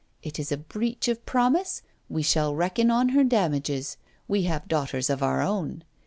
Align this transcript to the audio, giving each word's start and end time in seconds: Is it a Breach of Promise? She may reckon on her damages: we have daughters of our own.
Is 0.23 0.39
it 0.51 0.55
a 0.55 0.57
Breach 0.57 1.07
of 1.09 1.27
Promise? 1.27 1.83
She 2.21 2.39
may 2.39 2.51
reckon 2.55 2.89
on 2.89 3.09
her 3.09 3.23
damages: 3.23 3.97
we 4.27 4.45
have 4.45 4.67
daughters 4.67 5.11
of 5.11 5.21
our 5.21 5.43
own. 5.43 5.83